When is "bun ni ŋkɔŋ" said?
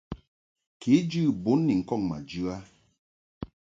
1.43-2.01